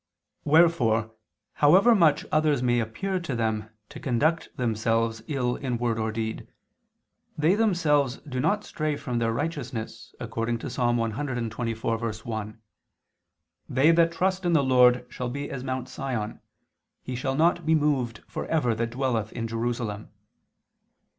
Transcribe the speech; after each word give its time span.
Wherefore, 0.45 1.11
however 1.53 1.93
much 1.93 2.25
others 2.31 2.63
may 2.63 2.79
appear 2.79 3.19
to 3.19 3.35
them 3.35 3.69
to 3.89 3.99
conduct 3.99 4.49
themselves 4.57 5.21
ill 5.27 5.57
in 5.57 5.77
word 5.77 5.99
or 5.99 6.11
deed, 6.11 6.47
they 7.37 7.53
themselves 7.53 8.17
do 8.27 8.39
not 8.39 8.63
stray 8.63 8.95
from 8.95 9.19
their 9.19 9.31
righteousness, 9.31 10.15
according 10.19 10.57
to 10.57 10.69
Ps. 10.69 10.77
124:1: 10.77 12.57
"They 13.69 13.91
that 13.91 14.11
trust 14.11 14.43
in 14.43 14.53
the 14.53 14.63
Lord 14.63 15.05
shall 15.07 15.29
be 15.29 15.51
as 15.51 15.63
Mount 15.63 15.87
Sion: 15.87 16.39
he 17.03 17.15
shall 17.15 17.35
not 17.35 17.63
be 17.63 17.75
moved 17.75 18.23
for 18.27 18.47
ever 18.47 18.73
that 18.73 18.89
dwelleth 18.89 19.31
in 19.33 19.45
Jerusalem." 19.47 20.09